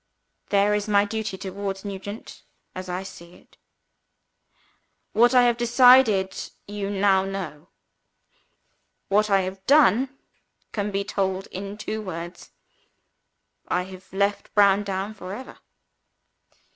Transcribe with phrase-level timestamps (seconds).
[0.49, 2.41] "There is my duty towards Nugent
[2.73, 3.57] as I see it.
[5.13, 6.33] "What I have decided
[6.67, 7.67] on you now know.
[9.09, 10.17] What I have done
[10.71, 12.49] can be told in two words.
[13.67, 15.59] I have left Browndown for ever.